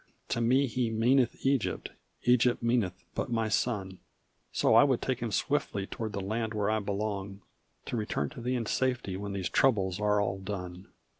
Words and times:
To 0.29 0.41
me 0.41 0.65
he 0.65 0.89
meaneth 0.89 1.45
Egypt 1.45 1.91
Egypt 2.23 2.63
meaneth 2.63 3.03
but 3.13 3.29
my 3.29 3.49
son 3.49 3.99
So 4.51 4.73
I 4.73 4.83
would 4.83 4.99
take 4.99 5.19
him 5.19 5.31
swiftly 5.31 5.85
toward 5.85 6.13
the 6.13 6.21
land 6.21 6.55
where 6.55 6.71
I 6.71 6.79
belong 6.79 7.43
To 7.85 7.97
return 7.97 8.29
to 8.31 8.41
thee 8.41 8.55
in 8.55 8.65
safety 8.65 9.15
when 9.15 9.33
these 9.33 9.47
troubles 9.47 9.99
all 9.99 10.37
are 10.37 10.39
done." 10.39 10.87